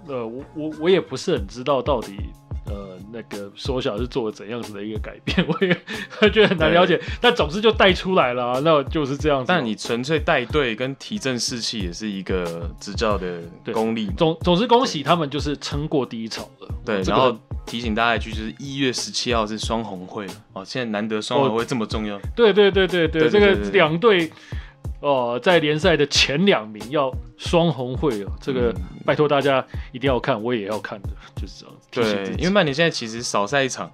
[0.07, 2.17] 呃，我我我也不是很知道到底，
[2.67, 7.01] 呃，那个缩小是做了怎样子的一个改变， 我也觉得很难了解。
[7.21, 9.47] 但总之就带出来了，啊，那就是这样子。
[9.49, 13.41] 但你纯粹带队跟提振士气，也是一个执教的
[13.73, 14.11] 功力。
[14.17, 16.69] 总总之恭喜他们，就是撑过第一场了。
[16.85, 17.37] 对，然后。
[17.67, 22.19] 提醒大家一句，就是一月十七号是双红会哦，现在难得双红会这么重要。
[22.35, 24.29] 对对对对对，这个两队
[25.01, 31.75] 哦，在联赛的前两名要双红会哦，这个拜托大家一定要看，我也要看的，就是这样。
[31.91, 33.91] 对，因为曼联现在其实少赛一场，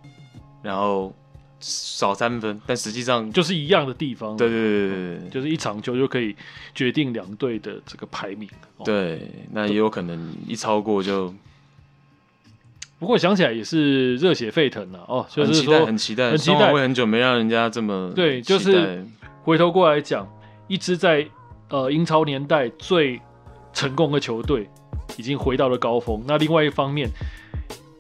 [0.63, 1.15] 然后
[1.61, 4.37] 少三分，但实际上就是一样的地方。
[4.37, 6.35] 对对对对对，就是一场球就可以
[6.75, 8.49] 决定两队的这个排名。
[8.85, 11.33] 对，那也有可能一超过就。
[12.99, 19.07] 不过想起来也是热血沸腾了哦，就是说很期待，很期待，双红会很久没让人家这么对，就是
[19.43, 20.27] 回头过来讲，
[20.69, 21.27] 一支在
[21.69, 23.21] 呃英超年代最
[23.73, 24.69] 成功的球队
[25.17, 26.23] 已经回到了高峰。
[26.27, 27.09] 那另外一方面，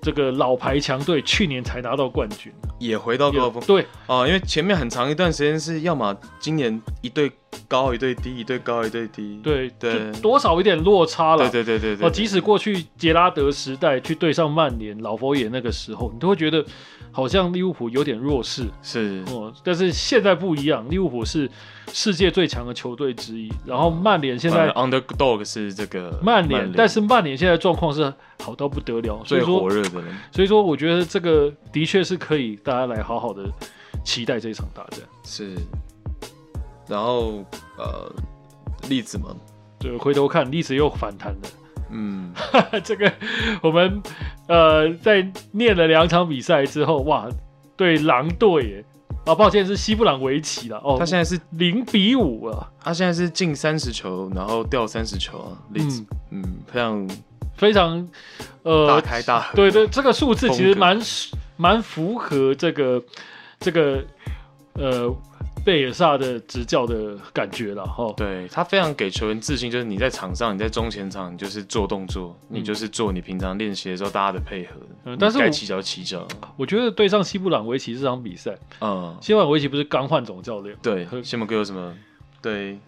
[0.03, 3.63] 这个老牌强队去年才拿到冠军，也回到高峰。
[3.67, 7.31] 对啊、呃，因为前面很长一段时间是要么今年一队
[7.69, 11.49] 高一对低，一对高一对低，对对，多少有点落差了。
[11.51, 16.65] 对对对对，哦，即使过去杰拉德时代去对上曼联、老佛爷那个时候，你都会觉得
[17.11, 18.67] 好像利物浦有点弱势。
[18.83, 21.51] 是哦，但是现在不一样，利物浦是
[21.93, 23.51] 世界最强的球队之一。
[23.65, 30.15] 然后曼联现在 underdog 是这个曼联，但是曼联现在状况是好到不得了，最火热的人。
[30.31, 33.45] 所以说，我觉得这个的确是可以大家来好好的
[34.05, 35.01] 期待这一场大战。
[35.25, 35.57] 是。
[36.89, 37.45] 然后
[37.77, 38.11] 呃，
[38.89, 39.35] 例子嘛，
[39.79, 41.41] 对回头看，例子又反弹了。
[41.91, 42.33] 嗯，
[42.83, 43.13] 这个
[43.63, 44.03] 我们
[44.49, 47.29] 呃在念了两场比赛之后，哇，
[47.77, 48.85] 对狼队耶
[49.25, 57.09] 啊，抱歉是西布朗维奇了哦，他现在是零比五啊，他现在是进三十球，然后掉三十球啊，例子，嗯，嗯，非常
[57.57, 58.09] 非常
[58.65, 60.99] 呃大开大合，对对，这个数字其实蛮
[61.57, 63.03] 蛮符合这个
[63.61, 64.05] 这个
[64.75, 65.15] 呃。
[65.67, 74.77] 贝尔萨的执教的感觉了哈，对，他非常给球员自信，就是你在场上，你在中前场，你就是做动作，嗯、你就是做你平常练习的时候大家的配合。
[75.05, 76.25] 嗯，但是该起脚起脚。
[76.57, 80.77] 我觉得对上西布朗维奇这场比赛，嗯，西布朗维奇不是刚换总教练？
[80.81, 81.93] 对，西蒙哥有什么？
[82.41, 82.79] 对，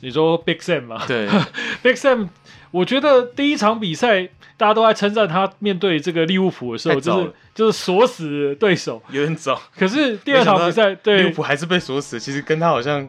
[0.00, 1.04] 你说 Big Sam 吗？
[1.06, 1.28] 对，
[1.84, 2.28] Big Sam，
[2.70, 7.32] 我觉得第一场比赛大家都在称赞他面对这个利物浦的时候，就是。
[7.54, 9.56] 就是锁死对手，有点早。
[9.78, 13.08] 可是第二场比赛，对利物浦还是被锁死，其实跟他好像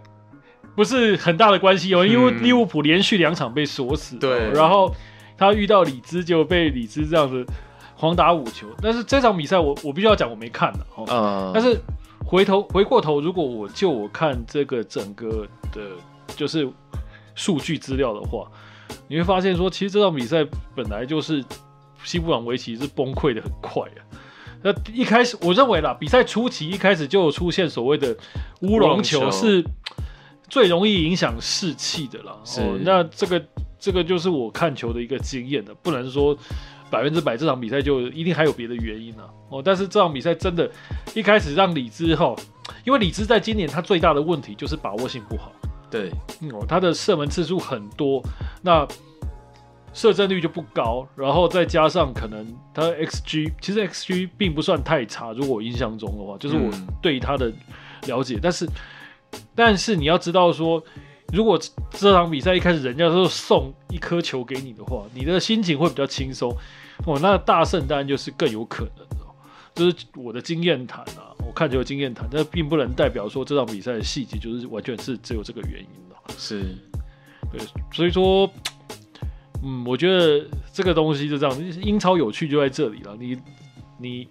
[0.76, 2.06] 不是很大的关系哦。
[2.06, 4.52] 因为利物浦连续两场被锁死，对。
[4.52, 4.94] 然后
[5.36, 7.44] 他遇到里兹就被里兹这样子
[7.98, 8.68] 狂打五球。
[8.84, 11.50] 但是这场比赛我我必须要讲我没看的哦。
[11.52, 11.76] 但是
[12.24, 15.82] 回头回过头，如果我就我看这个整个的，
[16.36, 16.70] 就是
[17.34, 18.48] 数据资料的话，
[19.08, 20.46] 你会发现说，其实这场比赛
[20.76, 21.44] 本来就是
[22.04, 24.02] 西布朗维奇是崩溃的很快啊。
[24.64, 28.18] 那一开始，我认为啦，比赛初期一开始就有出现所谓的
[28.62, 29.64] 乌龙球，是
[30.50, 32.36] 最容易影响士气的啦。
[32.44, 33.46] 是、哦，那这个
[33.78, 36.36] 这个就是我看球的一个经验的，不能说
[36.90, 39.30] 百分之百这场比赛就一定还有别的原因啊。
[39.50, 40.68] 哦，但是这场比赛真的，
[41.14, 42.36] 一开始让李兹哈，
[42.84, 45.52] 因为李兹在今年他最大的问题就是把握性不好。
[45.90, 46.10] 对，
[46.52, 48.22] 哦，他的射门次数很多，
[48.62, 48.88] 那。
[49.98, 56.70] 射正率就不高，然后再加上可能他 XG 其实 XG 并不算太差，如果我印象中的话，就是我
[57.02, 57.50] 对他的
[58.06, 58.36] 了解。
[58.36, 58.70] 嗯、但是，
[59.56, 60.84] 但是你要知道说，
[61.32, 61.58] 如果
[61.92, 66.54] 这场比赛一开始人家都送一颗球给你的话，你的心情会比较轻松
[67.06, 67.18] 哦。
[67.22, 69.25] 那大胜当然就是更有可能的，
[69.76, 76.16] 这、就是我的经验谈啊，我看球的经验谈，但并不能代表说这场比赛的细节就是完全是只有这个原因的。
[76.38, 76.76] 是，
[77.52, 77.62] 对，
[77.94, 78.52] 所以说。
[79.68, 83.16] 嗯，我觉得这个东西就这样，英超有趣就在这里了。
[83.18, 83.36] 你
[83.98, 84.28] 你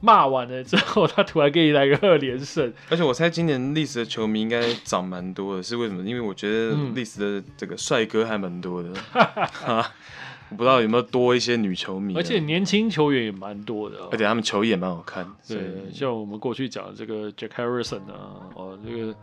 [0.00, 6.04] 骂完了之后，他突然给你来个二连胜，而且我猜今年历史的球迷应该涨蛮多的，是为什么？
[6.04, 8.90] 因为我觉得历史的这个帅哥还蛮多的，
[9.66, 9.82] 嗯、
[10.50, 15.26] 我不知道有没有多一些女球迷，而且年轻球员也蛮多的，而且他们球也蛮好看。
[15.48, 15.58] 对，
[15.92, 19.14] 像我们过去讲的这个 Jack Harrison 啊，哦，这个。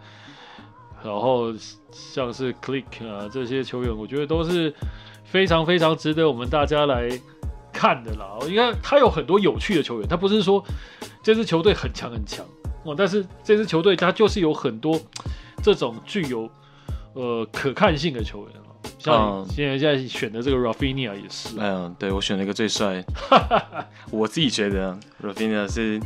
[1.04, 1.54] 然后
[1.92, 4.74] 像是 Click 啊这些球员，我觉得都是
[5.26, 7.10] 非常非常值得我们大家来
[7.74, 8.40] 看的啦。
[8.48, 10.64] 应该他有很多有趣的球员，他不是说
[11.22, 12.46] 这支球队很强很强
[12.86, 14.98] 哦，但是这支球队他就是有很多
[15.62, 16.50] 这种具有
[17.16, 18.63] 呃可看性的球员。
[19.00, 23.04] 像现在现在选的这个 Rafinha 也是，嗯，对，我选了一个最帅，
[24.12, 26.00] 我自己觉得 Rafinha 是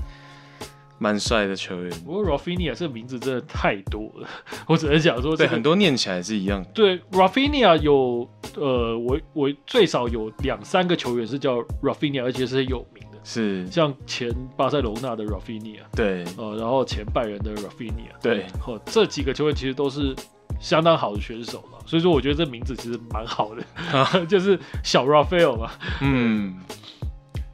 [0.99, 1.91] 蛮帅的球员。
[2.05, 4.27] 不过 Rafinha 这个名字真的太多了，
[4.67, 6.65] 我只能讲说、这个，对，很多念起来是一样。
[6.73, 13.67] 对，Rafinha 有呃，我我最少有两三个球员是叫 Rafinha，而且是有名的，是。
[13.67, 20.15] 像前巴塞罗那的 Rafinha，对，呃，然后前拜仁的 Rafinha，对，哦，这几个球员其实都是
[20.59, 21.79] 相当好的选手了。
[21.85, 23.63] 所以说，我觉得这名字其实蛮好的，
[23.97, 25.71] 啊、 就是小 Rafael 嘛。
[26.01, 26.59] 嗯，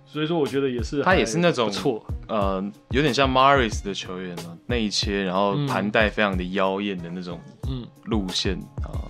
[0.06, 7.40] 所以说我觉得也是，他也是那种错，呃，有点像 Maris 的球员嘛，内切，然后盘带非常的妖艳的那种，
[7.70, 8.90] 嗯，路线啊。
[8.94, 9.10] 嗯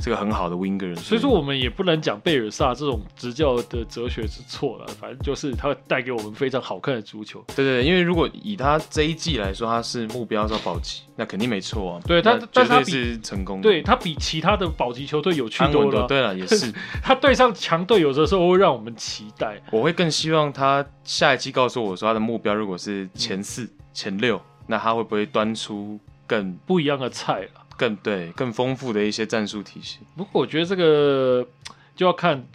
[0.00, 7.44] 这个很好的 winger，所以说我们也不能讲贝尔萨这种执教的哲学是错了，反正就是他会带给我们非常好看的足球。
[7.54, 12.00] 对对，因为如果以他这一季来说，他是目标是要保级，那肯定没错啊。
[12.06, 13.62] 对他，绝对是成功的。
[13.62, 16.06] 对他比其他的保级球队有趣多了。
[16.06, 19.60] 对了，也是 他对上强队有的时候会让我们期待。
[19.70, 27.60] 我会更希望他下一季告诉我说，他的目标如果是前四、嗯、前六，那他会不会端出更不一样的菜了？
[27.80, 30.00] 更对，更丰富的一些战术体系。
[30.14, 31.46] 不过我觉得这个
[31.96, 32.46] 就要看，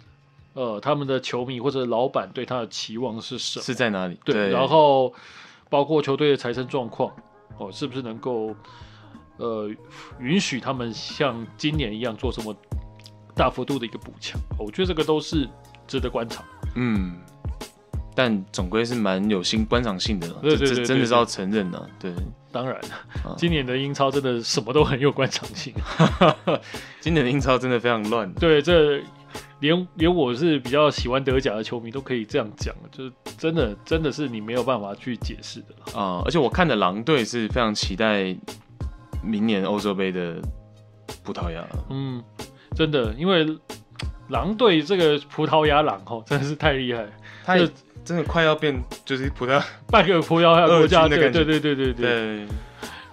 [0.52, 4.16] 呃，他们的球迷或者老板对他的期望是什么，是在哪里？
[4.24, 5.12] 对，对然后
[5.68, 7.12] 包括球队的财政状况，
[7.58, 8.54] 哦，是不是能够
[9.38, 9.68] 呃
[10.20, 12.54] 允许他们像今年一样做什么
[13.34, 14.40] 大幅度的一个补强？
[14.56, 15.48] 我觉得这个都是
[15.88, 16.44] 值得观察。
[16.76, 17.18] 嗯。
[18.16, 21.90] 但总归是蛮有新观赏性的，这这真的是要承认的。
[22.00, 22.10] 对，
[22.50, 22.80] 当然，
[23.36, 25.74] 今年的英超真的什么都很有观赏性。
[26.98, 28.32] 今年的英超真的非常乱。
[28.32, 29.02] 对，这
[29.60, 36.22] 连连我是比较喜欢德甲的球迷都可以这样讲，就是真的真的是你没有办法去解释的啊！
[36.24, 38.34] 而且我看的狼队是非常期待
[39.22, 40.36] 明年欧洲杯的
[41.22, 41.62] 葡萄牙。
[41.90, 42.22] 嗯，
[42.74, 43.46] 真的，因为
[44.28, 47.06] 狼队这个葡萄牙狼哦，真的是太厉害，
[47.46, 47.66] 他就。
[48.04, 52.46] 真的快要变，就是葡萄牙半个葡萄牙国家的感觉，对对对对对，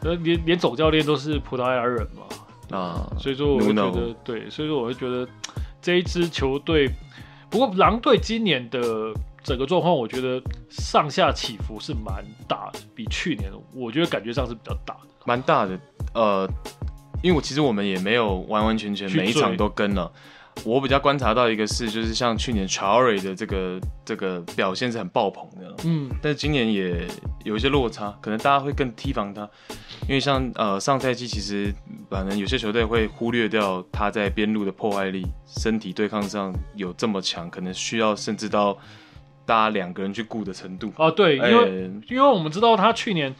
[0.02, 0.16] 对。
[0.18, 5.28] 连连总教练都是葡萄牙人嘛，啊，所以说我会觉得对，所以说我会觉得
[5.82, 6.88] 这一支球队，
[7.50, 8.80] 不过狼队今年的
[9.44, 15.80] 整个状况，我觉得上下起伏是蛮大的，比去年我觉得感觉上是比较大的，蛮大的。
[16.14, 16.48] 呃，
[17.24, 20.12] 因为我其实我们也没有完完全全每一场都跟了。
[20.64, 27.08] 我比较观察到一个事，就是像去年 Traore 的这个这个表现是很爆棚的，嗯，但是今年也
[27.44, 29.50] 有一些落差，可能大家会更提防他，
[30.08, 31.74] 因为像呃上赛季其实
[32.10, 38.78] 反正有些球队会忽略掉他在边路的破坏力，身体对抗上有这么强，可能需要甚至到
[39.46, 40.94] 大家两个人去顾的程度。
[40.98, 43.34] 哦，对，因为、欸、因为我们知道他去年。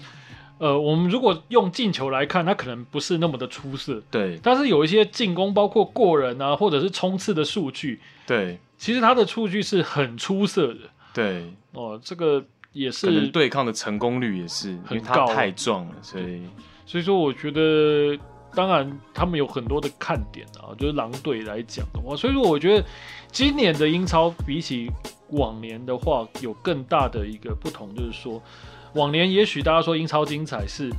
[0.60, 4.40] 呃，我们如果用进球来看，他可能不是那么的出色，对。
[4.42, 8.60] 但是有一些进攻，包括过人啊，或者是冲刺的数据，对。
[8.78, 10.80] 其实他的数据是很出色的，
[11.14, 11.52] 对。
[11.74, 13.08] 哦，这个也是。
[13.08, 16.44] 可能对抗的成功率也是很高，太壮了，所以。
[16.86, 18.18] 所以说，我觉得，
[18.54, 22.86] 当然他们有很多的看点啊，就是狼队来讲的话，所以说我觉得
[23.32, 24.90] 今年的英超比起
[25.32, 28.42] 往年的话，有更大的一个不同，就是说。
[28.94, 30.92] 往年也许大家说英超精彩是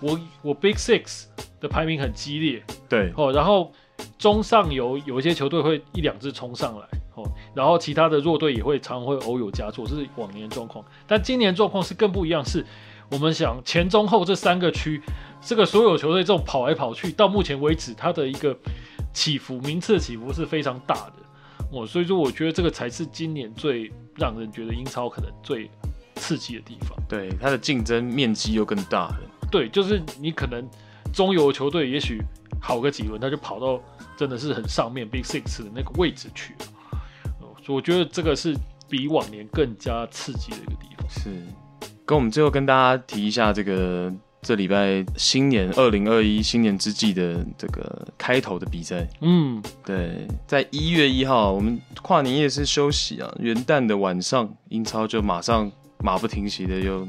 [0.00, 1.24] 我我 Big Six
[1.60, 3.72] 的排名很激烈，对哦，然后
[4.18, 10.84] 中上游有一些球队会一两支冲上来哦，然后其他的弱队也会常常会偶有佳作，这是往年状况。
[11.06, 12.64] 但今年状况是更不一样，是
[13.10, 15.00] 我们想前中后这三个区，
[15.40, 18.56] 这个所有球队这种跑来跑去，到目前为止它的一个
[19.12, 21.14] 起伏名次的起伏是非常大的
[21.70, 25.70] 哦，所以说我觉得这个才是今年最让人觉得英超可能最。
[26.16, 29.20] 刺激的地方，对它的竞争面积又更大了。
[29.50, 30.66] 对，就是你可能
[31.12, 32.20] 中游球队也许
[32.60, 33.80] 好个几轮，他就跑到
[34.16, 36.66] 真的是很上面 Big Six 的那个位置去了。
[37.64, 38.56] 所以我觉得这个是
[38.88, 41.08] 比往年更加刺激的一个地方。
[41.08, 41.30] 是，
[42.04, 49.06] 跟我们最后跟大家提一下这个这礼拜新年二零二一新年之际的这个开头的比赛。
[49.20, 55.70] 嗯，对，在一月一号我们跨年夜是休息啊，元旦的晚上英超就马上。
[56.04, 57.08] 马不停蹄的又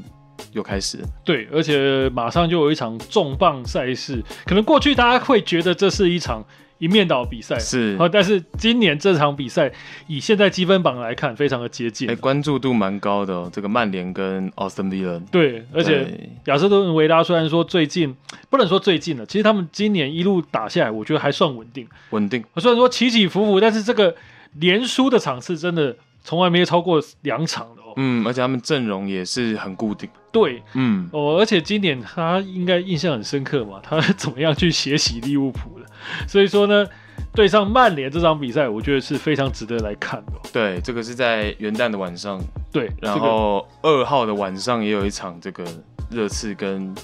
[0.52, 4.24] 又开始了，对，而且马上就有一场重磅赛事。
[4.46, 6.42] 可能过去大家会觉得这是一场
[6.78, 9.70] 一面倒比赛是啊，但是今年这场比赛
[10.06, 13.50] 以现在积分榜来看，非常的接近，哎、欸，关注度蛮高的哦。
[13.52, 18.16] 这个曼联跟奥斯顿维拉，对，而且亚瑟顿维拉虽然说最近
[18.48, 22.42] 不能说最近了，其实他们今年一路打下来，我觉得还算稳定，稳定。
[22.56, 24.14] 虽然说起起伏伏，但是这个
[24.54, 25.94] 连输的场次真的
[26.24, 27.68] 从来没有超过两场。
[27.96, 30.08] 嗯，而且他们阵容也是很固定。
[30.30, 35.86] 对，嗯，哦，而且今年他应该印象很深刻嘛， 他怎么样去血洗利物浦的？
[36.28, 36.86] 所以说呢，
[37.34, 40.32] 对上曼联这场比赛，我觉得是非常值得来看的。
[40.52, 42.40] 对，这个是在元旦的晚上。
[42.70, 45.64] 对，然后二号的晚上也有一场这个
[46.10, 46.94] 热刺跟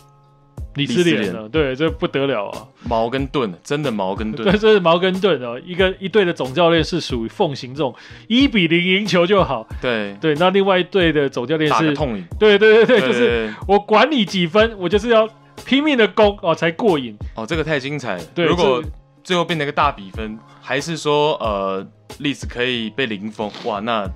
[0.75, 2.67] 李斯联了，对，这不得了啊！
[2.89, 5.61] 矛跟盾，真的矛跟盾，对，这是矛跟盾哦。
[5.65, 7.95] 一个一队的总教练是属于奉行这种
[8.29, 10.35] 一比零赢球就好，对对。
[10.37, 15.29] 那另外一队的总教练是痛饮，对对对对，就是我管你几分，我就是要。
[15.65, 18.25] 拼命的攻哦，才过瘾哦，这个太精彩了。
[18.35, 18.83] 对，如果
[19.23, 21.87] 最后变成一个大比分，还是说呃，
[22.19, 24.11] 历史可以被零封，哇，那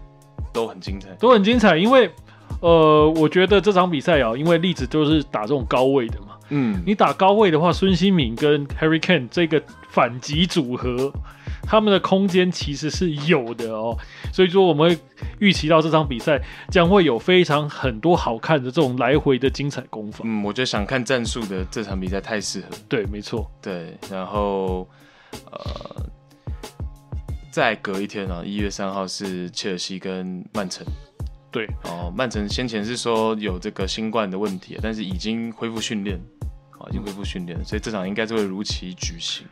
[0.53, 1.77] 都很精彩，都很精彩。
[1.77, 2.11] 因为
[2.61, 11.13] 呃，我觉得这场比赛啊，因为例子就是打这种高位的嘛，嗯，你打高位的话，孙兴敏跟 Harry Kane 这个反击组合。
[11.69, 13.99] 他们的空间其实是有的哦，
[14.33, 14.99] 所以说我们会
[15.41, 16.41] 预期到这场比赛
[16.71, 20.23] 将会有非常很多好看的这种来回的精彩攻防。
[20.25, 22.67] 嗯，我觉得想看战术的这场比赛太适合。
[22.89, 23.51] 对，没错。
[23.61, 24.89] 对，然后
[25.51, 26.07] 呃，
[27.51, 30.87] 再隔一天啊，一月三号是切尔西跟曼城。
[31.57, 36.21] 对，哦，曼城先前是说有这个新冠的问题，但是已经恢复训练，
[36.73, 39.47] 啊，已经恢复训练，所以这场应该是会如期举行。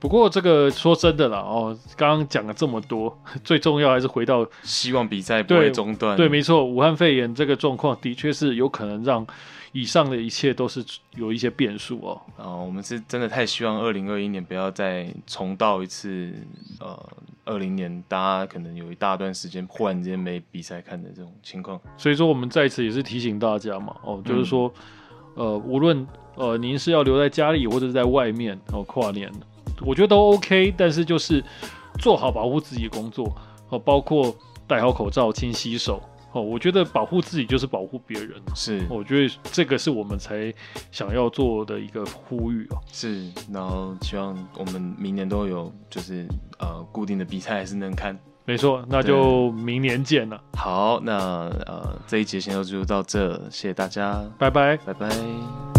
[0.00, 3.14] 不过这个说真的啦，哦，刚刚讲了这么多，
[3.44, 6.16] 最重要还是回到希望比赛不会中断。
[6.16, 9.26] 对，没错，武汉肺炎这个状况的确是有可能让
[9.80, 12.20] 以上的一切都是有一些变数哦。
[12.36, 16.32] 啊，我们是真的太希望二零二一年不要再重蹈一次，
[16.80, 17.12] 呃，
[17.44, 21.80] 二零年大家可能有一大段时间忽然间没比赛看的这种情况。
[21.96, 24.72] 所以说，我们在此也是提醒大家嘛，哦，就是说，
[25.36, 29.30] 嗯、呃，无论呃您是要留在家里或者是在外面哦跨年。
[29.80, 31.44] 我觉得都 OK，但是就是
[32.00, 33.32] 做好保护自己的工作
[33.68, 34.34] 哦，包括
[34.66, 36.02] 戴好口罩、勤洗手
[36.38, 36.42] 哦。
[36.42, 38.86] 我觉得保护自己就是保护别人，是。
[38.88, 40.52] 我觉得这个是我们才
[40.90, 42.78] 想要做的一个呼吁哦。
[42.92, 46.26] 是，然后希望我们明年都有就是
[46.58, 48.18] 呃固定的比赛还是能看。
[48.44, 50.40] 没错，那就明年见了。
[50.56, 55.77] 好，那呃这一节先就到这，谢谢大家，拜拜，拜拜。